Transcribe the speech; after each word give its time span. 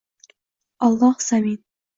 Olloh 0.89 1.15
zamin 1.27 1.63